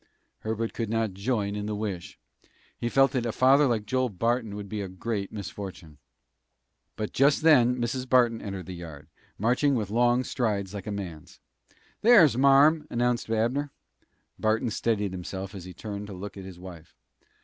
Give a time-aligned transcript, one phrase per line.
[0.39, 2.17] Herbert could not join in the wish.
[2.75, 5.99] He felt that a father like Joel Barton would be a great misfortune.
[6.95, 8.09] But just then Mrs.
[8.09, 11.39] Barton entered the yard, marching with long strides like a man's.
[12.01, 13.69] "Here's marm!" announced Abner.
[14.39, 16.95] Barton steadied himself as he turned to look at his wife.